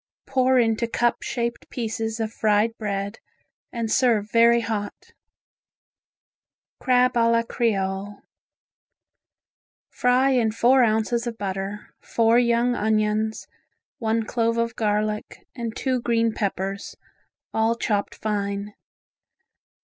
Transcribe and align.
Pour 0.25 0.57
into 0.57 0.87
cup 0.87 1.21
shaped 1.21 1.69
pieces 1.69 2.19
of 2.19 2.33
fried 2.33 2.75
bread, 2.79 3.19
and 3.71 3.91
serve 3.91 4.31
very 4.31 4.61
hot. 4.61 5.13
Crab 6.79 7.15
a 7.15 7.29
la 7.29 7.43
Creole 7.43 8.23
Fry 9.91 10.31
in 10.31 10.51
four 10.51 10.83
ounces 10.83 11.27
of 11.27 11.37
butter, 11.37 11.93
four 11.99 12.39
young 12.39 12.73
onions, 12.73 13.45
one 13.99 14.23
clove 14.25 14.57
of 14.57 14.75
garlic 14.75 15.45
and 15.55 15.75
two 15.75 16.01
green 16.01 16.33
peppers, 16.33 16.97
all 17.53 17.75
chopped 17.75 18.15
fine. 18.15 18.73